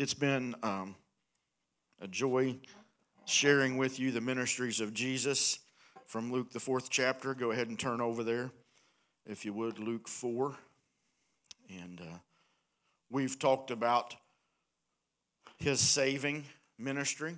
[0.00, 0.94] It's been um,
[2.00, 2.56] a joy
[3.26, 5.58] sharing with you the ministries of Jesus
[6.06, 7.34] from Luke, the fourth chapter.
[7.34, 8.50] Go ahead and turn over there,
[9.26, 10.54] if you would, Luke 4.
[11.82, 12.16] And uh,
[13.10, 14.16] we've talked about
[15.58, 16.46] his saving
[16.78, 17.36] ministry.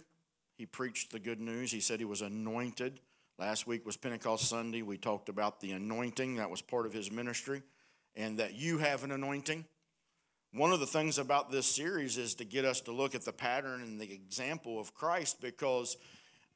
[0.56, 1.73] He preached the good news.
[1.73, 3.01] He said he was anointed.
[3.41, 4.83] Last week was Pentecost Sunday.
[4.83, 7.62] We talked about the anointing, that was part of his ministry,
[8.15, 9.65] and that you have an anointing.
[10.55, 13.33] One of the things about this series is to get us to look at the
[13.33, 15.97] pattern and the example of Christ because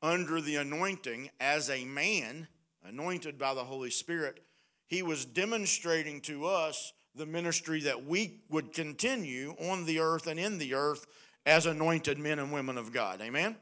[0.03, 2.47] under the anointing, as a man
[2.85, 4.45] anointed by the Holy Spirit,
[4.87, 10.39] he was demonstrating to us the ministry that we would continue on the earth and
[10.39, 11.07] in the earth
[11.47, 13.23] as anointed men and women of God.
[13.23, 13.57] Amen?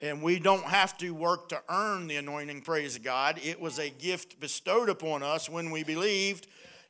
[0.00, 3.40] And we don't have to work to earn the anointing, praise God.
[3.42, 6.46] It was a gift bestowed upon us when we believed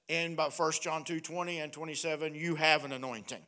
[0.08, 3.42] in about 1 John 2 20 and 27, you have an anointing.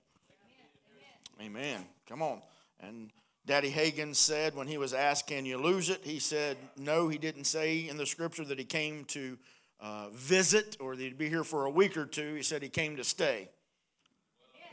[1.41, 1.57] Amen.
[1.57, 1.85] Amen.
[2.09, 2.41] Come on.
[2.81, 3.11] And
[3.47, 6.01] Daddy Hagin said when he was asked, Can you lose it?
[6.03, 9.39] He said, No, he didn't say in the scripture that he came to
[9.81, 12.35] uh, visit or that he'd be here for a week or two.
[12.35, 13.51] He said he came to stay.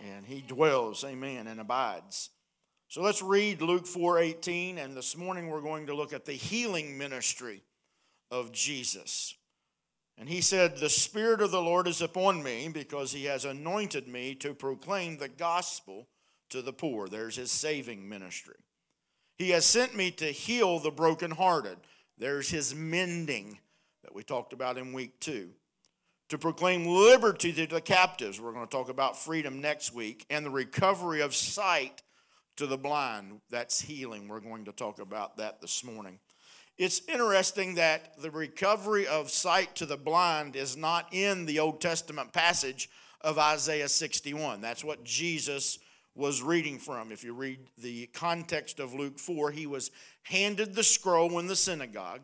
[0.03, 2.29] And he dwells, amen, and abides.
[2.89, 4.77] So let's read Luke 4 18.
[4.77, 7.63] And this morning we're going to look at the healing ministry
[8.29, 9.35] of Jesus.
[10.17, 14.07] And he said, The Spirit of the Lord is upon me because he has anointed
[14.07, 16.07] me to proclaim the gospel
[16.49, 17.07] to the poor.
[17.07, 18.55] There's his saving ministry.
[19.37, 21.77] He has sent me to heal the brokenhearted.
[22.17, 23.59] There's his mending
[24.03, 25.49] that we talked about in week two.
[26.29, 28.39] To proclaim liberty to the captives.
[28.39, 30.25] We're going to talk about freedom next week.
[30.29, 32.01] And the recovery of sight
[32.57, 33.41] to the blind.
[33.49, 34.27] That's healing.
[34.27, 36.19] We're going to talk about that this morning.
[36.77, 41.79] It's interesting that the recovery of sight to the blind is not in the Old
[41.79, 42.89] Testament passage
[43.21, 44.59] of Isaiah 61.
[44.59, 45.77] That's what Jesus
[46.15, 47.11] was reading from.
[47.11, 49.91] If you read the context of Luke 4, he was
[50.23, 52.21] handed the scroll in the synagogue.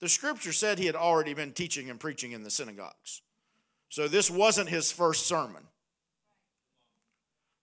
[0.00, 3.20] The scripture said he had already been teaching and preaching in the synagogues.
[3.90, 5.62] So this wasn't his first sermon.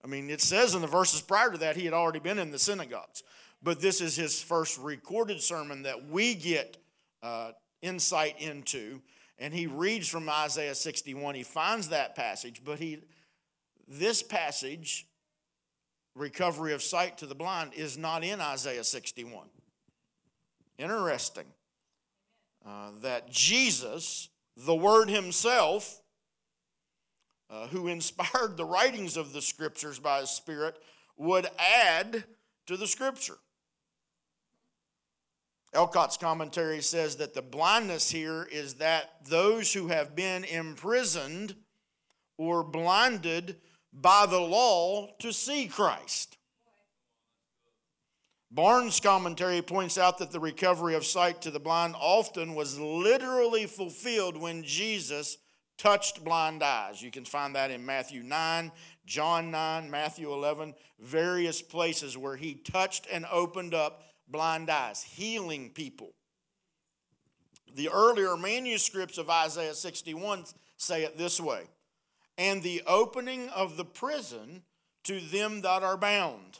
[0.03, 2.51] I mean, it says in the verses prior to that he had already been in
[2.51, 3.23] the synagogues
[3.61, 6.77] but this is his first recorded sermon that we get
[7.23, 7.51] uh,
[7.81, 9.01] insight into.
[9.39, 11.35] And he reads from Isaiah 61.
[11.35, 12.99] He finds that passage, but he
[13.87, 15.07] this passage,
[16.13, 19.47] recovery of sight to the blind, is not in Isaiah 61.
[20.77, 21.45] Interesting
[22.65, 26.01] uh, that Jesus, the Word Himself,
[27.49, 30.77] uh, who inspired the writings of the Scriptures by His Spirit,
[31.15, 32.25] would add
[32.65, 33.37] to the Scripture.
[35.73, 41.55] Ellicott's commentary says that the blindness here is that those who have been imprisoned
[42.37, 43.57] or blinded
[43.91, 46.37] by the law to see Christ.
[48.49, 53.65] Barnes' commentary points out that the recovery of sight to the blind often was literally
[53.65, 55.37] fulfilled when Jesus
[55.77, 57.01] touched blind eyes.
[57.01, 58.71] You can find that in Matthew 9,
[59.05, 65.71] John 9, Matthew 11, various places where he touched and opened up blind eyes, healing
[65.71, 66.13] people.
[67.75, 70.45] The earlier manuscripts of Isaiah 61
[70.77, 71.63] say it this way
[72.37, 74.61] and the opening of the prison
[75.03, 76.59] to them that are bound.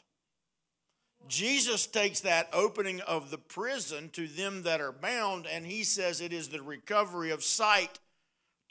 [1.28, 6.22] Jesus takes that opening of the prison to them that are bound, and he says
[6.22, 8.00] it is the recovery of sight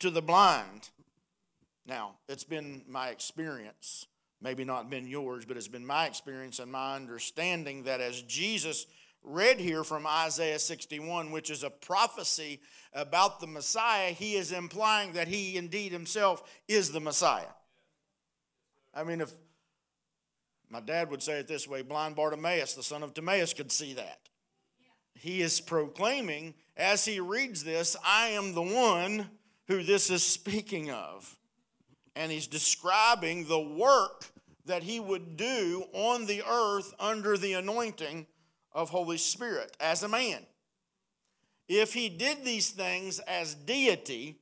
[0.01, 0.91] to the blind.
[1.87, 4.07] Now, it's been my experience
[4.41, 8.87] maybe not been yours, but it's been my experience and my understanding that as Jesus
[9.23, 12.61] read here from Isaiah 61, which is a prophecy
[12.93, 17.47] about the Messiah, he is implying that he indeed himself is the Messiah.
[18.95, 19.33] I mean, if
[20.71, 23.95] my dad would say it this way blind Bartimaeus, the son of Timaeus, could see
[23.95, 24.21] that.
[25.15, 29.31] He is proclaiming, as he reads this, I am the one
[29.67, 31.37] who this is speaking of
[32.17, 34.25] and he's describing the work
[34.67, 38.27] that he would do on the earth under the anointing
[38.73, 40.45] of Holy Spirit as a man.
[41.69, 44.39] If he did these things as deity,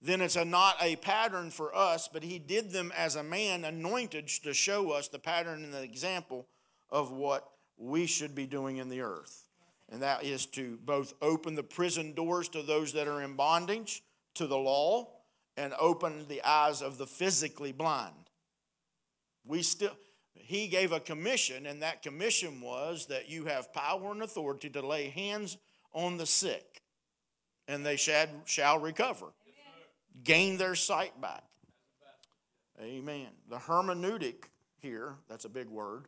[0.00, 3.64] then it's a, not a pattern for us, but he did them as a man
[3.64, 6.46] anointed to show us the pattern and the example
[6.90, 9.48] of what we should be doing in the earth.
[9.90, 14.02] And that is to both open the prison doors to those that are in bondage
[14.34, 15.08] to the law
[15.56, 18.14] and open the eyes of the physically blind.
[19.44, 19.92] We still
[20.34, 24.86] he gave a commission, and that commission was that you have power and authority to
[24.86, 25.56] lay hands
[25.92, 26.82] on the sick,
[27.68, 30.24] and they shall, shall recover, Amen.
[30.24, 31.44] gain their sight back.
[32.80, 33.28] Amen.
[33.48, 34.44] The hermeneutic
[34.78, 36.06] here, that's a big word,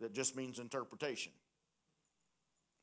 [0.00, 1.32] that just means interpretation,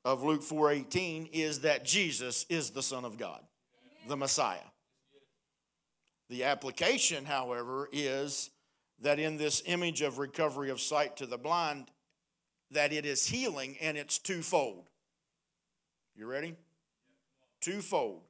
[0.05, 3.41] of Luke 4:18 is that Jesus is the Son of God,
[4.07, 4.59] the Messiah.
[6.29, 8.51] The application, however, is
[9.01, 11.91] that in this image of recovery of sight to the blind,
[12.71, 14.89] that it is healing and it's twofold.
[16.15, 16.55] You ready?
[17.61, 18.21] Twofold.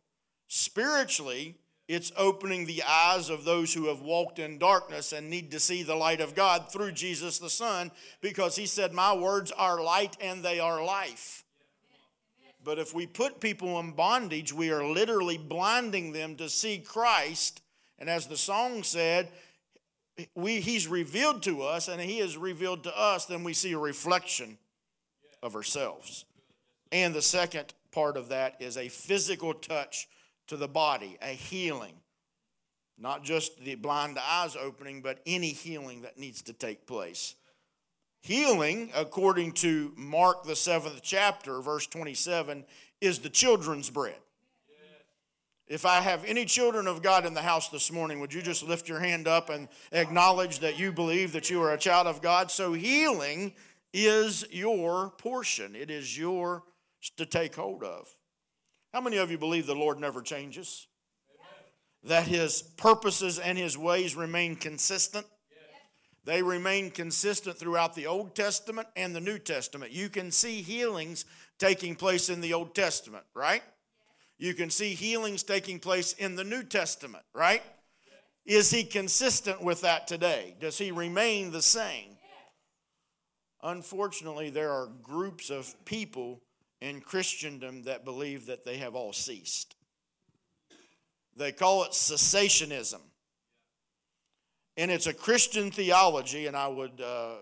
[0.48, 1.56] Spiritually,
[1.88, 5.84] it's opening the eyes of those who have walked in darkness and need to see
[5.84, 10.18] the light of God through Jesus the Son, because He said, My words are light
[10.19, 11.46] and they are life.
[12.62, 17.62] But if we put people in bondage, we are literally blinding them to see Christ.
[17.98, 19.30] And as the song said,
[20.36, 23.78] we, He's revealed to us, and He is revealed to us, then we see a
[23.78, 24.58] reflection
[25.42, 26.25] of ourselves.
[26.92, 30.08] And the second part of that is a physical touch
[30.48, 31.94] to the body, a healing.
[32.98, 37.36] Not just the blind eyes opening, but any healing that needs to take place.
[38.22, 42.66] Healing, according to Mark, the seventh chapter, verse 27,
[43.00, 44.18] is the children's bread.
[45.68, 48.64] If I have any children of God in the house this morning, would you just
[48.64, 52.22] lift your hand up and acknowledge that you believe that you are a child of
[52.22, 52.50] God?
[52.50, 53.54] So, healing
[53.94, 56.62] is your portion, it is yours
[57.18, 58.08] to take hold of.
[58.94, 60.88] How many of you believe the Lord never changes?
[62.04, 65.25] That his purposes and his ways remain consistent?
[66.24, 69.92] They remain consistent throughout the Old Testament and the New Testament.
[69.92, 71.25] You can see healings
[71.58, 73.64] taking place in the Old Testament, right?
[74.38, 77.63] You can see healings taking place in the New Testament, right?
[78.45, 80.56] Is he consistent with that today?
[80.60, 82.18] Does he remain the same?
[83.63, 86.42] Unfortunately, there are groups of people
[86.80, 89.75] in Christendom that believe that they have all ceased.
[91.36, 93.01] They call it cessationism.
[94.78, 97.33] And it's a Christian theology, and I would uh,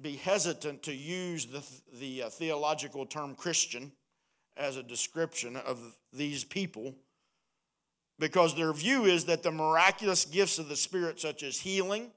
[0.00, 1.64] be hesitant to use the,
[1.98, 3.92] the uh, theological term Christian
[4.56, 6.94] as a description of these people
[8.18, 12.10] because their view is that the miraculous gifts of the Spirit, such as healing,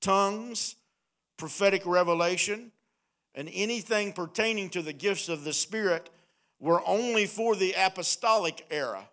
[0.00, 0.76] tongues,
[1.36, 2.72] prophetic revelation,
[3.34, 6.10] and anything pertaining to the gifts of the Spirit
[6.60, 9.08] were only for the apostolic era,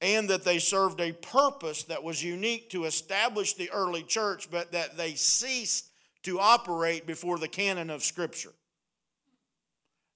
[0.00, 4.72] and that they served a purpose that was unique to establish the early church, but
[4.72, 5.90] that they ceased
[6.22, 8.52] to operate before the canon of Scripture.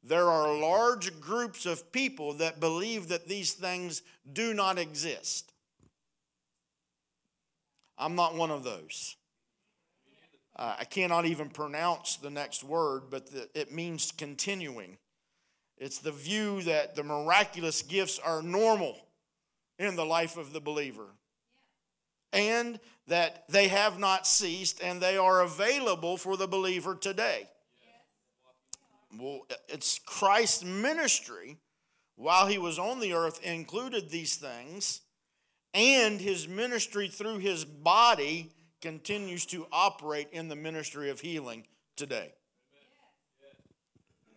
[0.07, 5.51] There are large groups of people that believe that these things do not exist.
[7.97, 9.17] I'm not one of those.
[10.57, 14.99] Uh, I cannot even pronounce the next word, but the, it means continuing.
[15.79, 18.97] It's the view that the miraculous gifts are normal
[19.79, 21.07] in the life of the believer.
[22.33, 27.49] And that they have not ceased and they are available for the believer today.
[29.19, 31.59] Well, it's Christ's ministry
[32.17, 35.01] while he was on the earth included these things,
[35.73, 41.67] and his ministry through his body continues to operate in the ministry of healing
[41.97, 42.33] today.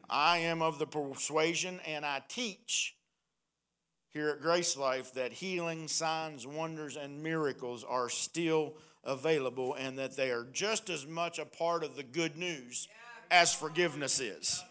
[0.10, 2.96] I am of the persuasion and I teach
[4.10, 10.16] here at Grace Life that healing, signs, wonders, and miracles are still available and that
[10.16, 12.88] they are just as much a part of the good news
[13.30, 14.64] as forgiveness is.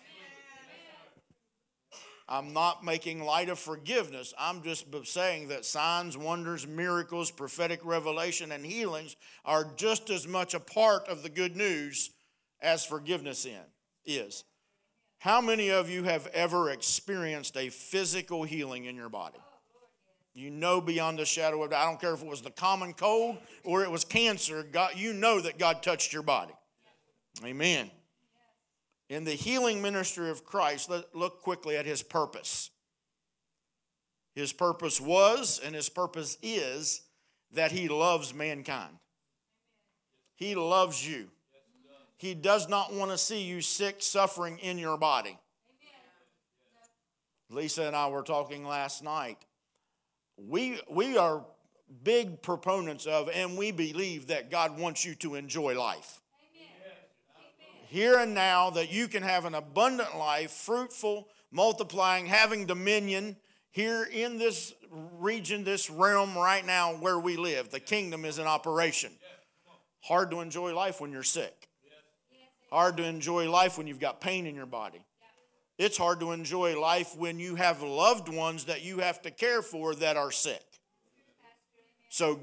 [2.29, 4.35] I'm not making light of forgiveness.
[4.37, 9.15] I'm just saying that signs, wonders, miracles, prophetic revelation, and healings
[9.45, 12.11] are just as much a part of the good news
[12.61, 13.63] as forgiveness in,
[14.05, 14.45] is.
[15.19, 19.39] How many of you have ever experienced a physical healing in your body?
[20.35, 21.83] You know beyond a shadow of doubt.
[21.83, 25.15] I don't care if it was the common cold or it was cancer, God, you
[25.15, 26.53] know that God touched your body.
[27.45, 27.91] Amen.
[29.09, 32.71] In the healing ministry of Christ, let look quickly at his purpose.
[34.35, 37.03] His purpose was and his purpose is
[37.53, 38.99] that he loves mankind.
[40.35, 41.29] He loves you.
[42.19, 45.39] He does not want to see you sick, suffering in your body.
[47.49, 49.39] Lisa and I were talking last night.
[50.37, 51.45] We, we are
[52.03, 56.21] big proponents of, and we believe that God wants you to enjoy life
[57.89, 63.37] here and now that you can have an abundant life, fruitful, multiplying, having dominion
[63.71, 64.75] here in this
[65.19, 67.71] region, this realm right now where we live.
[67.71, 69.13] The kingdom is in operation.
[70.03, 71.69] Hard to enjoy life when you're sick.
[72.71, 75.05] Hard to enjoy life when you've got pain in your body.
[75.79, 79.63] It's hard to enjoy life when you have loved ones that you have to care
[79.63, 80.65] for that are sick.
[82.09, 82.41] So,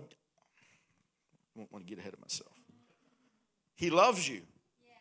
[1.55, 2.51] I don't want to get ahead of myself.
[3.75, 4.41] He loves you.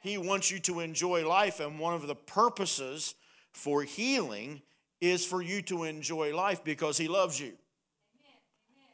[0.02, 3.14] He wants you to enjoy life, and one of the purposes
[3.52, 4.62] for healing
[5.00, 7.52] is for you to enjoy life because He loves you.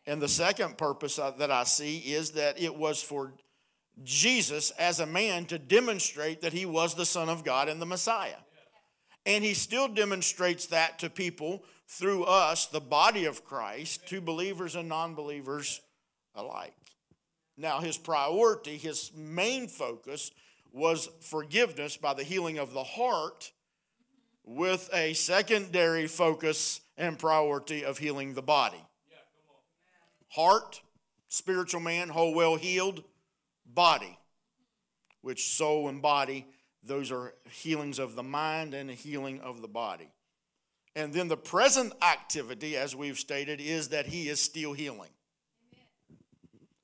[0.07, 3.35] And the second purpose that I see is that it was for
[4.03, 7.87] Jesus as a man to demonstrate that he was the Son of God and the
[7.87, 8.41] Messiah.
[9.27, 14.77] And he still demonstrates that to people through us, the body of Christ, to believers
[14.77, 15.83] and non believers
[16.35, 16.75] alike.
[17.57, 20.31] Now, his priority, his main focus
[20.73, 23.53] was forgiveness by the healing of the heart,
[24.45, 28.83] with a secondary focus and priority of healing the body.
[30.29, 30.81] Heart,
[31.29, 33.05] spiritual man, whole well healed,
[33.67, 34.19] body,
[35.21, 36.47] which soul and body,
[36.83, 40.09] those are healings of the mind and a healing of the body.
[40.97, 45.11] And then the present activity, as we've stated, is that he is still healing.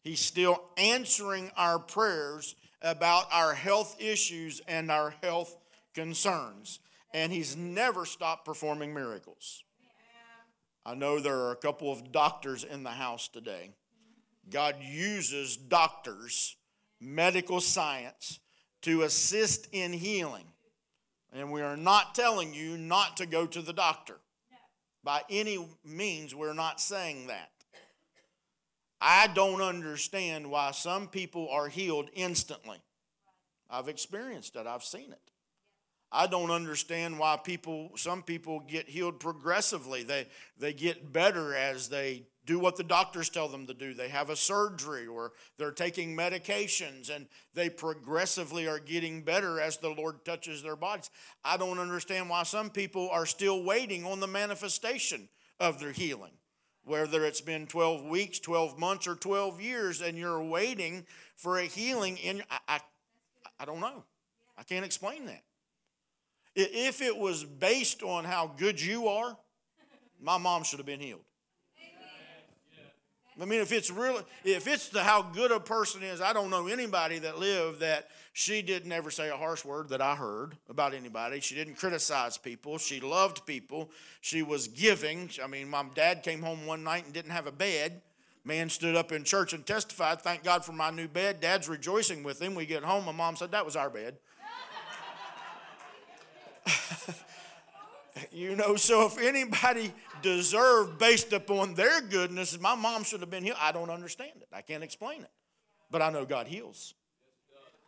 [0.03, 5.57] He's still answering our prayers about our health issues and our health
[5.95, 6.79] concerns.
[7.13, 9.65] And he's never stopped performing miracles.
[10.87, 13.71] I know there are a couple of doctors in the house today.
[14.51, 16.57] God uses doctors,
[17.01, 18.39] medical science,
[18.83, 20.45] to assist in healing.
[21.33, 24.17] And we are not telling you not to go to the doctor.
[25.03, 27.51] By any means, we're not saying that.
[29.07, 32.79] I don't understand why some people are healed instantly.
[33.69, 35.31] I've experienced it, I've seen it.
[36.11, 40.05] I don't understand why people, some people get healed progressively.
[40.05, 40.27] They,
[40.59, 43.93] they get better as they do what the doctors tell them to do.
[43.93, 49.77] They have a surgery or they're taking medications and they progressively are getting better as
[49.77, 51.11] the Lord touches their bodies.
[51.45, 55.29] I don't understand why some people are still waiting on the manifestation
[55.61, 56.33] of their healing
[56.85, 61.65] whether it's been 12 weeks, 12 months, or 12 years, and you're waiting for a
[61.65, 62.81] healing in I, I,
[63.61, 64.05] I don't know.
[64.57, 65.43] I can't explain that.
[66.55, 69.37] If it was based on how good you are,
[70.21, 71.25] my mom should have been healed.
[73.41, 76.51] I mean, if it's really, if it's the how good a person is, I don't
[76.51, 80.57] know anybody that lived that she didn't ever say a harsh word that I heard
[80.69, 81.39] about anybody.
[81.39, 82.79] She didn't criticize people.
[82.79, 83.91] She loved people.
[84.23, 85.31] She was giving.
[85.43, 88.03] I mean, my dad came home one night and didn't have a bed.
[88.45, 92.25] Man stood up in church and testified, "Thank God for my new bed." Dad's rejoicing
[92.25, 92.57] with him.
[92.57, 94.19] We get home, my mom said, "That was our bed."
[98.33, 103.45] you know, so if anybody deserved based upon their goodness, my mom should have been
[103.45, 103.59] healed.
[103.61, 104.49] I don't understand it.
[104.53, 105.31] I can't explain it.
[105.89, 106.95] But I know God heals.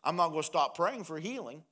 [0.06, 1.64] I'm not going to stop praying for healing.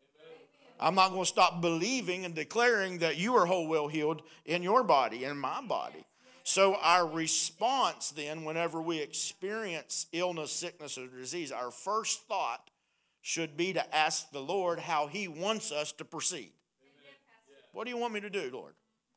[0.81, 4.63] I'm not going to stop believing and declaring that you are whole, well healed in
[4.63, 6.05] your body in my body.
[6.43, 12.71] So, our response then, whenever we experience illness, sickness, or disease, our first thought
[13.23, 16.53] should be to ask the Lord how He wants us to proceed.
[17.73, 18.75] What do you want me to do, Lord?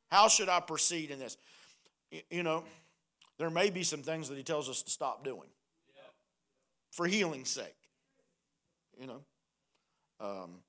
[0.09, 1.38] How should I proceed in this?
[2.29, 2.63] You know,
[3.38, 5.50] there may be some things that He tells us to stop doing
[6.91, 7.76] for healing's sake.
[9.00, 9.22] You know,
[10.20, 10.62] um,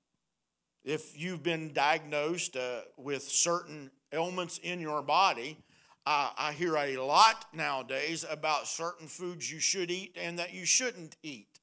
[0.85, 5.59] if you've been diagnosed uh, with certain ailments in your body,
[6.05, 10.67] I, I hear a lot nowadays about certain foods you should eat and that you
[10.67, 11.61] shouldn't eat.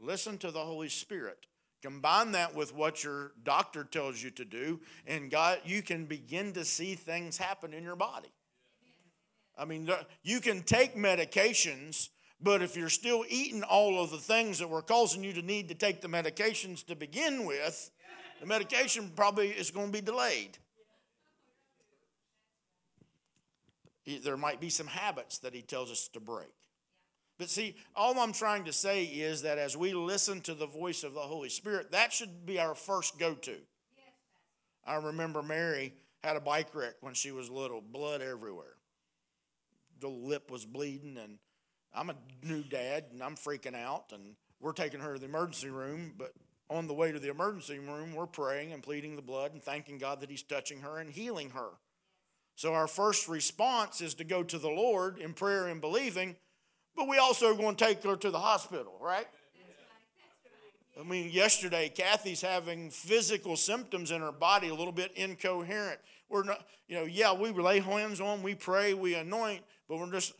[0.00, 1.46] Listen to the Holy Spirit.
[1.82, 6.52] Combine that with what your doctor tells you to do, and God, you can begin
[6.52, 8.32] to see things happen in your body.
[9.58, 9.90] I mean,
[10.22, 12.08] you can take medications,
[12.42, 15.68] but if you're still eating all of the things that were causing you to need
[15.68, 17.90] to take the medications to begin with,
[18.40, 20.58] the medication probably is going to be delayed.
[24.24, 26.52] There might be some habits that he tells us to break.
[27.38, 31.04] But see, all I'm trying to say is that as we listen to the voice
[31.04, 33.56] of the Holy Spirit, that should be our first go to.
[34.84, 35.94] I remember Mary
[36.24, 38.74] had a bike wreck when she was little, blood everywhere.
[40.00, 41.38] The lip was bleeding, and
[41.94, 45.70] I'm a new dad, and I'm freaking out, and we're taking her to the emergency
[45.70, 46.14] room.
[46.16, 46.32] But
[46.70, 49.98] on the way to the emergency room, we're praying and pleading the blood and thanking
[49.98, 51.70] God that He's touching her and healing her.
[52.54, 56.36] So our first response is to go to the Lord in prayer and believing
[56.96, 59.26] but we also are going to take her to the hospital, right?
[61.00, 65.98] I mean, yesterday, Kathy's having physical symptoms in her body, a little bit incoherent.
[66.28, 70.10] We're not, you know, yeah, we lay hands on, we pray, we anoint, but we're
[70.10, 70.34] just,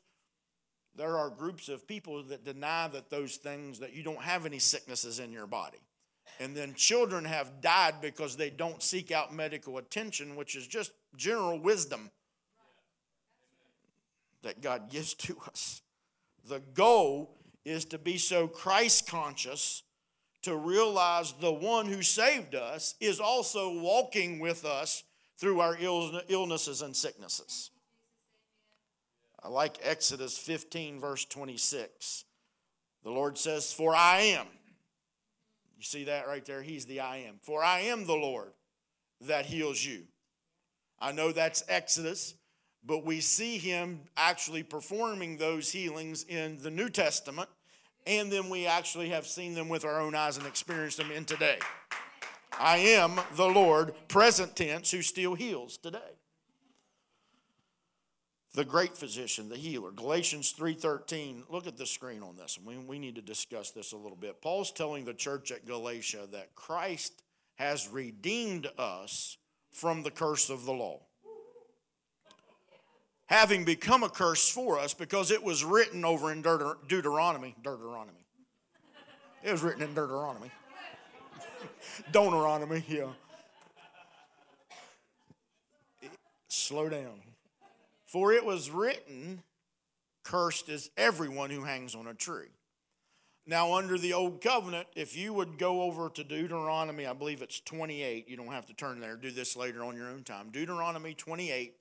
[0.97, 4.59] there are groups of people that deny that those things, that you don't have any
[4.59, 5.79] sicknesses in your body.
[6.39, 10.93] And then children have died because they don't seek out medical attention, which is just
[11.17, 12.11] general wisdom
[14.43, 15.83] that God gives to us.
[16.49, 19.83] The goal is to be so Christ conscious
[20.43, 25.05] to realize the one who saved us is also walking with us
[25.39, 25.77] through our
[26.29, 27.71] illnesses and sicknesses.
[29.45, 32.25] I like Exodus 15, verse 26.
[33.03, 34.47] The Lord says, For I am.
[35.77, 36.63] You see that right there?
[36.63, 37.41] He's the I am.
[37.43, 38.53] For I am the Lord
[39.23, 40.03] that heals you.
[41.01, 42.35] I know that's Exodus,
[42.85, 47.49] but we see him actually performing those healings in the New Testament,
[48.07, 51.25] and then we actually have seen them with our own eyes and experienced them in
[51.25, 51.59] today.
[52.59, 55.99] I am the Lord, present tense, who still heals today.
[58.55, 59.91] The great physician, the healer.
[59.91, 61.45] Galatians 3:13.
[61.49, 62.59] Look at the screen on this.
[62.63, 64.43] We, we need to discuss this a little bit.
[64.43, 67.23] Paul's telling the church at Galatia that Christ
[67.55, 69.39] has redeemed us
[69.71, 71.01] from the curse of the law.
[73.27, 77.55] Having become a curse for us because it was written over in Deuteronomy.
[77.63, 78.27] Deuteronomy.
[79.43, 80.51] It was written in Deuteronomy.
[82.13, 83.09] Deuteronomy, yeah.
[86.49, 87.32] Slow down.
[88.13, 89.43] For it was written,
[90.23, 92.51] Cursed is everyone who hangs on a tree.
[93.47, 97.59] Now, under the old covenant, if you would go over to Deuteronomy, I believe it's
[97.61, 100.51] 28, you don't have to turn there, do this later on your own time.
[100.51, 101.73] Deuteronomy 28,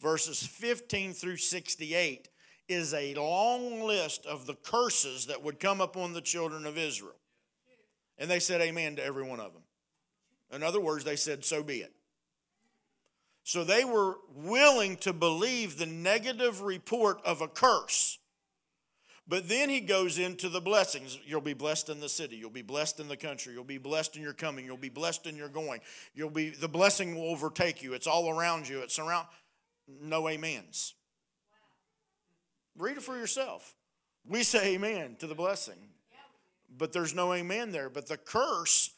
[0.00, 2.28] verses 15 through 68,
[2.68, 7.18] is a long list of the curses that would come upon the children of Israel.
[8.16, 9.62] And they said amen to every one of them.
[10.52, 11.92] In other words, they said, so be it.
[13.42, 18.18] So they were willing to believe the negative report of a curse
[19.30, 21.16] but then he goes into the blessings.
[21.24, 22.34] You'll be blessed in the city.
[22.34, 23.52] You'll be blessed in the country.
[23.52, 24.64] You'll be blessed in your coming.
[24.64, 25.78] You'll be blessed in your going.
[26.16, 27.94] You'll be the blessing will overtake you.
[27.94, 28.80] It's all around you.
[28.80, 29.28] It's around
[30.02, 30.94] no amens.
[32.76, 33.76] Read it for yourself.
[34.28, 35.78] We say amen to the blessing.
[36.76, 37.88] But there's no amen there.
[37.88, 38.90] But the curse,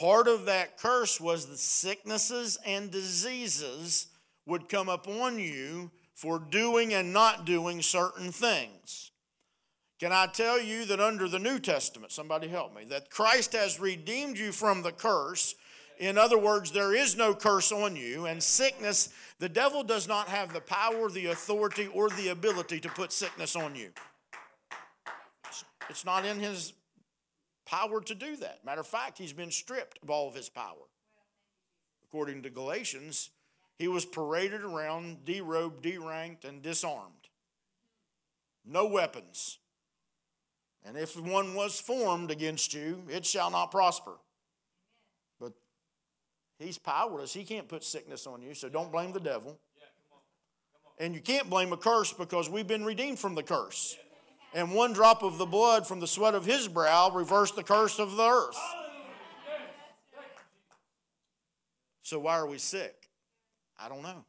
[0.00, 4.06] part of that curse was the sicknesses and diseases
[4.46, 9.10] would come upon you for doing and not doing certain things.
[9.98, 13.78] Can I tell you that under the New Testament, somebody help me, that Christ has
[13.78, 15.54] redeemed you from the curse?
[15.98, 20.28] In other words, there is no curse on you, and sickness, the devil does not
[20.28, 23.90] have the power, the authority, or the ability to put sickness on you.
[25.90, 26.72] It's not in his
[27.66, 28.64] power to do that.
[28.64, 30.88] Matter of fact, he's been stripped of all of his power.
[32.04, 33.30] According to Galatians,
[33.78, 37.28] he was paraded around, derobed, deranked, and disarmed.
[38.64, 39.58] No weapons
[40.84, 44.16] and if one was formed against you, it shall not prosper.
[45.38, 45.52] But
[46.58, 47.32] he's powerless.
[47.32, 49.58] He can't put sickness on you, so don't blame the devil.
[50.98, 53.96] And you can't blame a curse because we've been redeemed from the curse.
[54.52, 57.98] And one drop of the blood from the sweat of his brow reversed the curse
[57.98, 58.58] of the earth.
[62.02, 63.08] So why are we sick?
[63.78, 64.24] I don't know.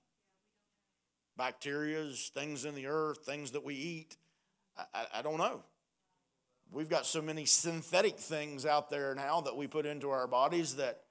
[1.39, 4.17] Bacterias, things in the earth, things that we eat.
[4.77, 5.63] I, I, I don't know.
[6.71, 10.75] We've got so many synthetic things out there now that we put into our bodies
[10.75, 11.01] that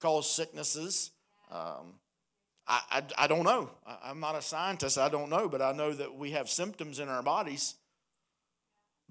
[0.00, 1.12] cause sicknesses.
[1.50, 1.94] Um,
[2.66, 3.70] I, I, I, don't know.
[3.86, 4.98] I, I'm not a scientist.
[4.98, 7.76] I don't know, but I know that we have symptoms in our bodies.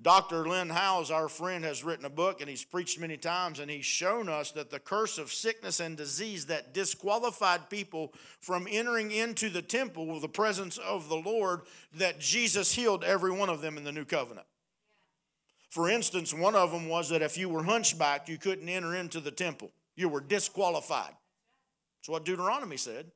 [0.01, 0.47] Dr.
[0.47, 3.85] Lynn Howes, our friend, has written a book and he's preached many times, and he's
[3.85, 9.49] shown us that the curse of sickness and disease that disqualified people from entering into
[9.49, 11.61] the temple with the presence of the Lord,
[11.93, 14.47] that Jesus healed every one of them in the new covenant.
[15.69, 19.19] For instance, one of them was that if you were hunchbacked, you couldn't enter into
[19.19, 19.71] the temple.
[19.95, 21.13] You were disqualified.
[21.99, 23.11] That's what Deuteronomy said.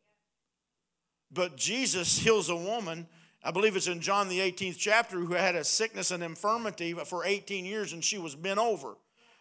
[1.32, 3.08] But Jesus heals a woman,
[3.48, 7.24] I believe it's in John the 18th chapter, who had a sickness and infirmity for
[7.24, 8.98] 18 years and she was bent over.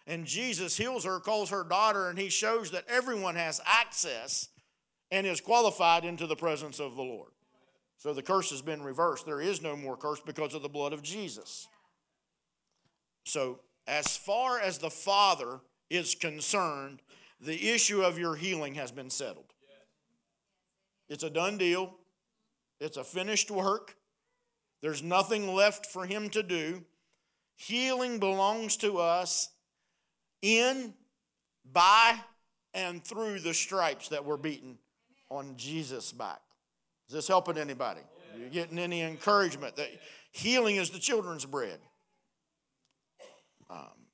[0.07, 4.49] And Jesus heals her, calls her daughter, and he shows that everyone has access
[5.11, 7.33] and is qualified into the presence of the Lord.
[7.99, 9.27] So the curse has been reversed.
[9.27, 11.67] There is no more curse because of the blood of Jesus.
[13.25, 15.59] So, as far as the Father
[15.91, 17.03] is concerned,
[17.41, 19.53] the issue of your healing has been settled.
[21.09, 21.97] It's a done deal,
[22.81, 23.96] it's a finished work.
[24.87, 26.85] There's nothing left for Him to do.
[27.57, 29.49] Healing belongs to us
[30.43, 30.95] in,
[31.73, 32.15] by,
[32.73, 34.79] and through the stripes that were beaten
[35.29, 36.39] on Jesus' back.
[37.09, 38.03] Is this helping anybody?
[38.33, 39.89] Are you getting any encouragement that
[40.31, 41.81] healing is the children's bread?
[43.69, 44.07] Um,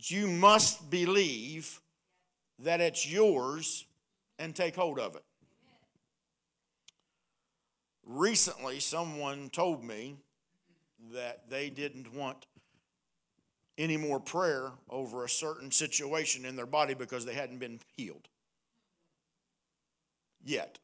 [0.00, 1.80] you must believe
[2.58, 3.86] that it's yours
[4.40, 5.22] and take hold of it.
[8.04, 10.16] Recently, someone told me
[11.12, 12.46] that they didn't want
[13.78, 18.28] any more prayer over a certain situation in their body because they hadn't been healed.
[20.44, 20.78] Yet.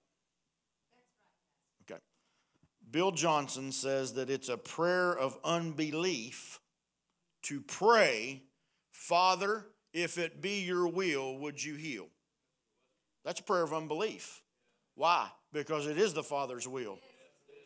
[1.82, 2.00] Okay.
[2.90, 6.60] Bill Johnson says that it's a prayer of unbelief
[7.42, 8.42] to pray,
[8.90, 12.08] Father, if it be your will, would you heal?
[13.24, 14.42] That's a prayer of unbelief.
[14.94, 15.28] Why?
[15.52, 16.98] Because it is the Father's will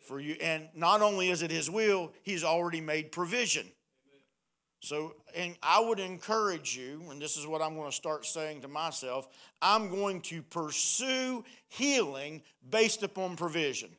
[0.01, 0.35] for you.
[0.41, 3.67] And not only is it His will, He's already made provision.
[4.79, 8.61] So, and I would encourage you, and this is what I'm going to start saying
[8.61, 9.27] to myself
[9.61, 13.89] I'm going to pursue healing based upon provision.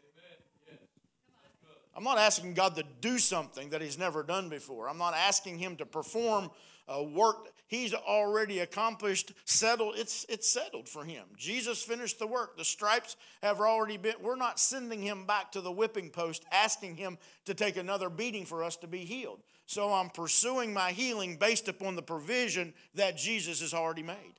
[1.94, 4.88] I'm not asking God to do something that He's never done before.
[4.88, 6.50] I'm not asking Him to perform
[6.88, 9.94] a work He's already accomplished, settled.
[9.96, 11.24] It's, it's settled for Him.
[11.38, 12.58] Jesus finished the work.
[12.58, 16.96] The stripes have already been, we're not sending Him back to the whipping post, asking
[16.96, 17.16] Him
[17.46, 19.40] to take another beating for us to be healed.
[19.64, 24.34] So I'm pursuing my healing based upon the provision that Jesus has already made.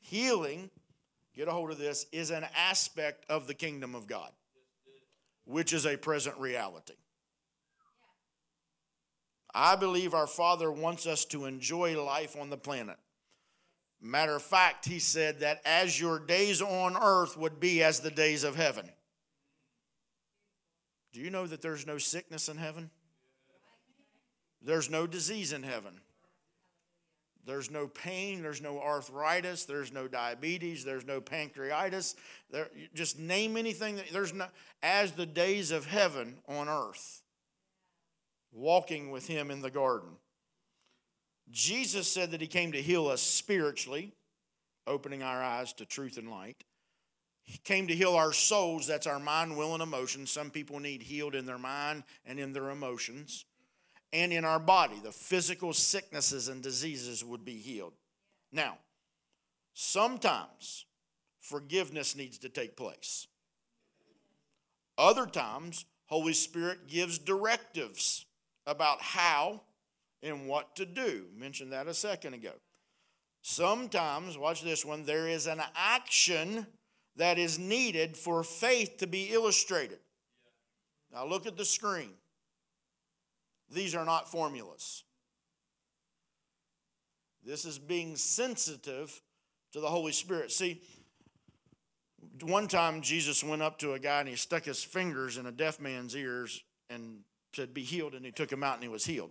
[0.00, 0.68] Healing,
[1.34, 4.32] get a hold of this, is an aspect of the kingdom of God
[5.46, 6.92] which is a present reality.
[9.54, 12.96] I believe our Father wants us to enjoy life on the planet.
[14.00, 18.10] Matter of fact, He said that as your days on earth would be as the
[18.10, 18.88] days of heaven.
[21.12, 22.90] Do you know that there's no sickness in heaven?
[24.62, 26.00] There's no disease in heaven.
[27.46, 32.14] There's no pain, there's no arthritis, there's no diabetes, there's no pancreatitis.
[32.50, 34.48] There, just name anything that there's no
[34.82, 37.22] as the days of heaven on earth.
[38.52, 40.10] Walking with him in the garden.
[41.50, 44.12] Jesus said that he came to heal us spiritually,
[44.86, 46.64] opening our eyes to truth and light.
[47.42, 50.30] He came to heal our souls, that's our mind, will, and emotions.
[50.30, 53.46] Some people need healed in their mind and in their emotions
[54.12, 54.96] and in our body.
[55.02, 57.94] The physical sicknesses and diseases would be healed.
[58.52, 58.78] Now,
[59.72, 60.84] sometimes
[61.40, 63.26] forgiveness needs to take place.
[64.98, 68.26] Other times, Holy Spirit gives directives
[68.68, 69.62] about how
[70.22, 71.24] and what to do.
[71.36, 72.52] Mentioned that a second ago.
[73.40, 76.66] Sometimes, watch this one, there is an action
[77.16, 79.98] that is needed for faith to be illustrated.
[81.12, 82.10] Now look at the screen.
[83.70, 85.04] These are not formulas.
[87.44, 89.20] This is being sensitive
[89.72, 90.52] to the Holy Spirit.
[90.52, 90.82] See,
[92.42, 95.52] one time Jesus went up to a guy and he stuck his fingers in a
[95.52, 97.20] deaf man's ears and
[97.52, 98.14] said, Be healed.
[98.14, 99.30] And he took him out and he was healed.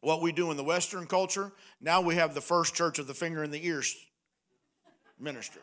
[0.00, 3.14] What we do in the Western culture, now we have the first church of the
[3.14, 3.96] finger in the ears
[5.18, 5.62] ministry.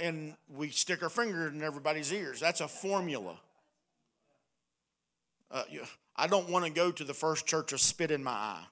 [0.00, 2.40] And we stick our finger in everybody's ears.
[2.40, 3.38] That's a formula.
[5.50, 5.62] Uh,
[6.16, 8.64] I don't want to go to the first church of spit in my eye.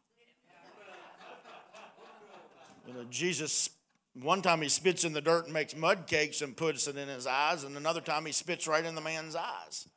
[2.86, 3.70] You know, Jesus,
[4.14, 7.08] one time he spits in the dirt and makes mud cakes and puts it in
[7.08, 9.88] his eyes, and another time he spits right in the man's eyes.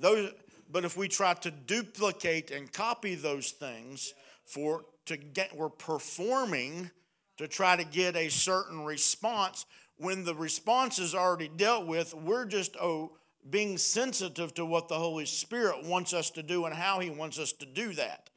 [0.00, 0.32] Those,
[0.70, 6.90] but if we try to duplicate and copy those things for to get, we're performing
[7.36, 9.66] to try to get a certain response.
[9.96, 13.12] When the response is already dealt with, we're just oh,
[13.48, 17.38] being sensitive to what the Holy Spirit wants us to do and how He wants
[17.38, 18.30] us to do that.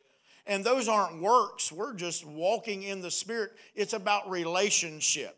[0.46, 3.54] And those aren't works, we're just walking in the Spirit.
[3.76, 5.38] It's about relationship.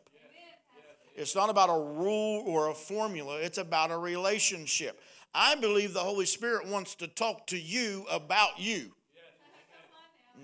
[1.15, 4.99] It's not about a rule or a formula, it's about a relationship.
[5.35, 8.91] I believe the Holy Spirit wants to talk to you about you.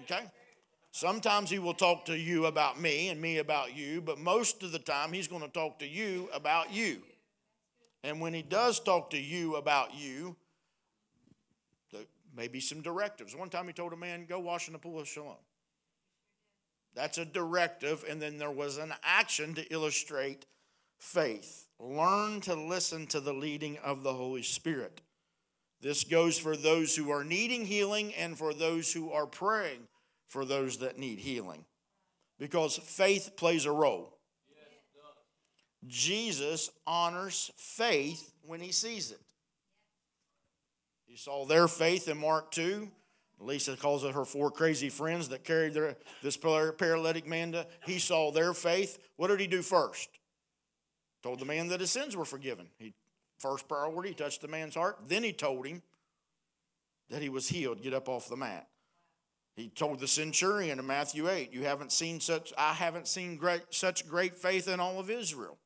[0.03, 0.25] Okay?
[0.91, 4.71] Sometimes He will talk to you about me and me about you, but most of
[4.71, 7.01] the time He's going to talk to you about you.
[8.03, 10.35] And when he does talk to you about you,
[11.91, 12.01] there
[12.35, 13.35] maybe some directives.
[13.35, 15.35] One time he told a man, go wash in the pool of Siloam.
[16.95, 18.03] That's a directive.
[18.09, 20.45] And then there was an action to illustrate
[20.97, 21.67] faith.
[21.83, 25.01] Learn to listen to the leading of the Holy Spirit.
[25.81, 29.87] This goes for those who are needing healing and for those who are praying
[30.27, 31.65] for those that need healing.
[32.37, 34.15] Because faith plays a role.
[35.87, 39.19] Jesus honors faith when he sees it.
[41.07, 42.89] You saw their faith in Mark 2.
[43.39, 47.65] Lisa calls it her four crazy friends that carried their, this paralytic man to.
[47.87, 48.99] He saw their faith.
[49.15, 50.09] What did he do first?
[51.23, 52.67] Told the man that his sins were forgiven.
[52.77, 52.93] He
[53.39, 54.97] first priority, he touched the man's heart.
[55.07, 55.81] Then he told him
[57.09, 57.81] that he was healed.
[57.81, 58.67] Get up off the mat.
[59.55, 63.61] He told the centurion in Matthew 8, You haven't seen such, I haven't seen great,
[63.69, 65.57] such great faith in all of Israel.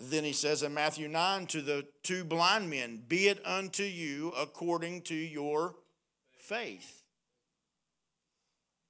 [0.00, 4.32] Then he says in Matthew 9 to the two blind men, Be it unto you
[4.36, 5.76] according to your
[6.36, 7.02] faith.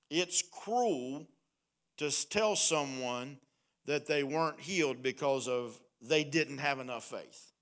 [0.09, 1.27] It's cruel
[1.99, 3.39] to tell someone
[3.87, 7.53] that they weren't healed because of they didn't have enough faith.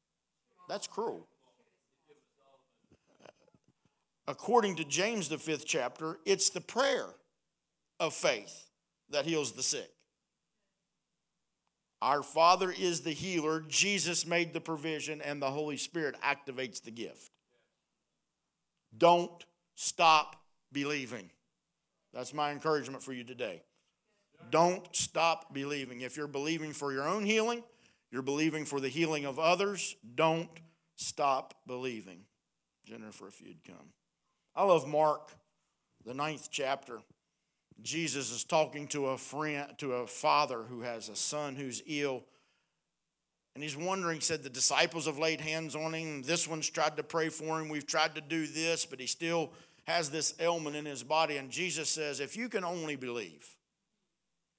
[0.69, 1.27] That's cruel.
[4.29, 7.09] According to James, the fifth chapter, it's the prayer
[7.99, 8.67] of faith
[9.11, 9.91] that heals the sick.
[12.01, 16.91] Our Father is the healer, Jesus made the provision, and the Holy Spirit activates the
[16.91, 17.31] gift.
[18.97, 19.45] Don't
[19.77, 20.37] stop
[20.73, 21.31] believing.
[22.13, 23.63] That's my encouragement for you today.
[24.53, 26.03] Don't stop believing.
[26.03, 27.65] If you're believing for your own healing,
[28.11, 30.51] you're believing for the healing of others, don't
[30.97, 32.21] stop believing.
[32.85, 33.95] Jennifer, if you'd come.
[34.55, 35.33] I love Mark,
[36.05, 37.01] the ninth chapter.
[37.81, 42.23] Jesus is talking to a friend, to a father who has a son who's ill.
[43.55, 46.21] And he's wondering, said the disciples have laid hands on him.
[46.21, 47.71] This one's tried to pray for him.
[47.71, 49.51] We've tried to do this, but he still
[49.87, 51.39] has this ailment in his body.
[51.39, 53.49] And Jesus says, if you can only believe,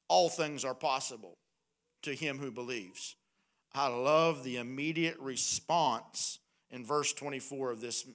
[0.08, 1.38] all things are possible
[2.04, 3.16] to him who believes.
[3.74, 6.39] I love the immediate response
[6.70, 8.06] in verse 24 of this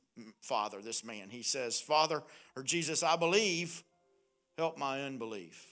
[0.41, 1.31] father, this man.
[1.31, 2.23] He says, Father,
[2.57, 3.83] or Jesus, I believe,
[4.57, 5.65] help my unbelief.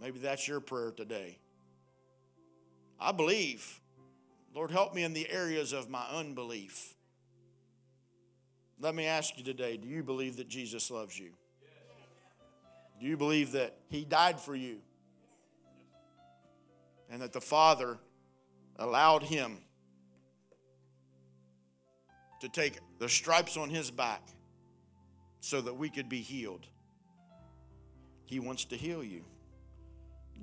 [0.00, 1.38] Maybe that's your prayer today.
[3.00, 3.80] I believe.
[4.54, 6.94] Lord, help me in the areas of my unbelief.
[8.78, 11.30] Let me ask you today do you believe that Jesus loves you?
[13.00, 14.78] Do you believe that He died for you?
[17.10, 17.98] And that the Father
[18.78, 19.58] allowed Him
[22.40, 24.22] to take the stripes on His back
[25.40, 26.66] so that we could be healed?
[28.24, 29.24] He wants to heal you.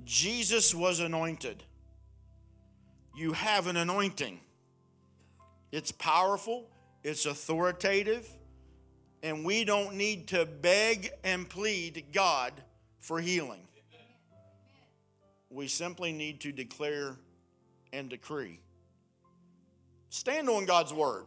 [0.04, 1.62] Jesus was anointed.
[3.14, 4.40] You have an anointing.
[5.70, 6.68] It's powerful,
[7.02, 8.28] it's authoritative,
[9.22, 12.52] and we don't need to beg and plead God
[12.98, 13.66] for healing.
[15.54, 17.16] We simply need to declare
[17.92, 18.58] and decree.
[20.10, 21.26] Stand on God's word.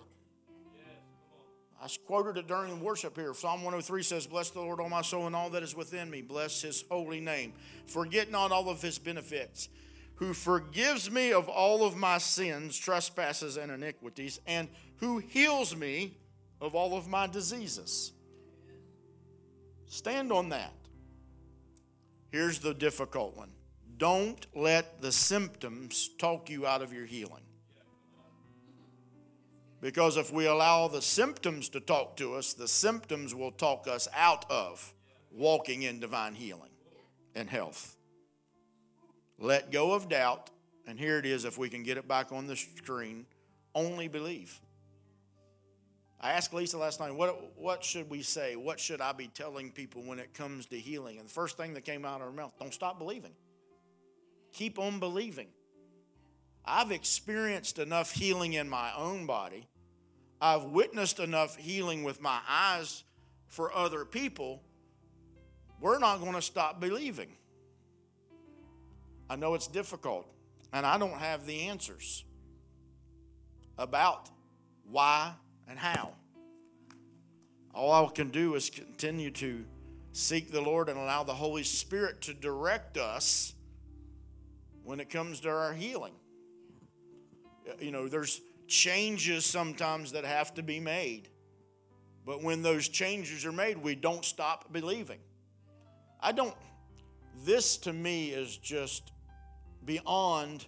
[1.81, 3.33] I quoted it during worship here.
[3.33, 6.21] Psalm 103 says, Bless the Lord, all my soul, and all that is within me.
[6.21, 7.53] Bless his holy name.
[7.85, 9.69] Forget not all of his benefits,
[10.15, 16.17] who forgives me of all of my sins, trespasses, and iniquities, and who heals me
[16.59, 18.11] of all of my diseases.
[19.85, 20.73] Stand on that.
[22.31, 23.51] Here's the difficult one
[23.97, 27.43] don't let the symptoms talk you out of your healing.
[29.79, 34.07] Because if we allow the symptoms to talk to us, the symptoms will talk us
[34.15, 34.93] out of
[35.31, 36.71] walking in divine healing
[37.35, 37.95] and health.
[39.37, 40.49] Let go of doubt,
[40.87, 43.27] and here it is if we can get it back on the screen
[43.75, 44.59] only believe.
[46.19, 48.55] I asked Lisa last night, what, what should we say?
[48.55, 51.19] What should I be telling people when it comes to healing?
[51.19, 53.33] And the first thing that came out of her mouth, don't stop believing.
[54.57, 55.49] Keep on believing.
[56.65, 59.67] I've experienced enough healing in my own body.
[60.41, 63.03] I've witnessed enough healing with my eyes
[63.45, 64.63] for other people.
[65.79, 67.29] We're not going to stop believing.
[69.29, 70.25] I know it's difficult,
[70.73, 72.23] and I don't have the answers
[73.77, 74.31] about
[74.89, 75.33] why
[75.67, 76.13] and how.
[77.75, 79.65] All I can do is continue to
[80.13, 83.53] seek the Lord and allow the Holy Spirit to direct us
[84.87, 86.13] when it comes to our healing.
[87.69, 91.27] Uh, you know, there's changes sometimes that have to be made.
[92.25, 95.19] But when those changes are made, we don't stop believing.
[96.21, 96.55] I don't,
[97.43, 99.11] this to me is just
[99.83, 100.65] beyond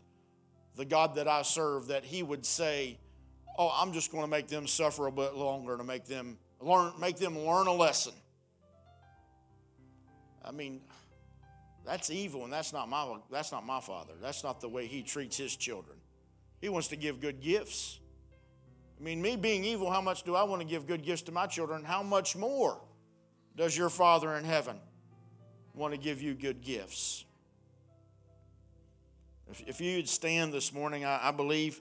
[0.76, 2.98] the God that I serve that He would say,
[3.58, 6.92] Oh, I'm just going to make them suffer a bit longer to make them learn,
[7.00, 8.14] make them learn a lesson.
[10.44, 10.82] I mean,
[11.86, 14.14] that's evil, and that's not my that's not my father.
[14.22, 15.98] That's not the way he treats his children.
[16.62, 18.00] He wants to give good gifts.
[19.00, 21.32] I mean, me being evil, how much do I want to give good gifts to
[21.32, 21.86] my children?
[21.86, 22.82] How much more
[23.56, 24.78] does your Father in heaven
[25.74, 27.24] want to give you good gifts?
[29.50, 31.80] If, if you'd stand this morning, I, I believe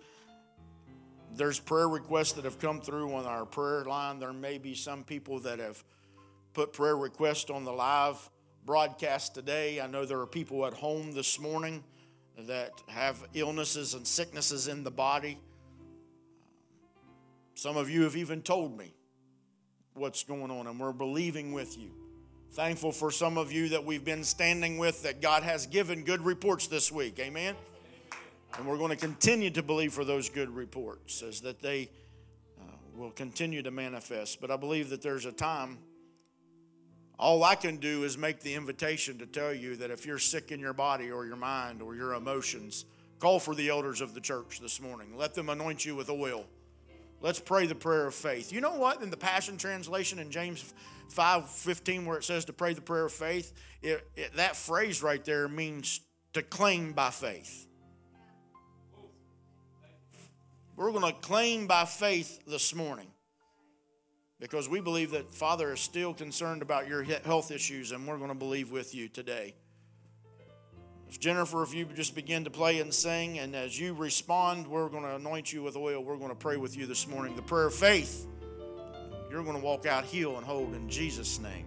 [1.34, 4.20] there's prayer requests that have come through on our prayer line.
[4.20, 5.82] There may be some people that have
[6.54, 8.30] put prayer requests on the live
[8.68, 9.80] broadcast today.
[9.80, 11.82] I know there are people at home this morning
[12.40, 15.38] that have illnesses and sicknesses in the body.
[17.54, 18.92] Some of you have even told me
[19.94, 21.92] what's going on, and we're believing with you.
[22.52, 26.20] Thankful for some of you that we've been standing with that God has given good
[26.20, 27.18] reports this week.
[27.20, 27.54] Amen.
[28.58, 31.88] And we're going to continue to believe for those good reports as that they
[32.60, 34.42] uh, will continue to manifest.
[34.42, 35.78] But I believe that there's a time
[37.18, 40.52] All I can do is make the invitation to tell you that if you're sick
[40.52, 42.84] in your body or your mind or your emotions,
[43.18, 45.16] call for the elders of the church this morning.
[45.16, 46.44] Let them anoint you with oil.
[47.20, 48.52] Let's pray the prayer of faith.
[48.52, 49.02] You know what?
[49.02, 50.72] In the Passion Translation in James
[51.08, 53.52] 5 15, where it says to pray the prayer of faith,
[53.82, 56.00] it, it, that phrase right there means
[56.34, 57.66] to claim by faith.
[60.76, 63.08] We're going to claim by faith this morning
[64.40, 68.28] because we believe that Father is still concerned about your health issues, and we're going
[68.28, 69.54] to believe with you today.
[71.08, 74.88] If Jennifer, if you just begin to play and sing, and as you respond, we're
[74.88, 76.04] going to anoint you with oil.
[76.04, 77.34] We're going to pray with you this morning.
[77.34, 78.26] The prayer of faith,
[79.30, 81.66] you're going to walk out healed and whole in Jesus' name.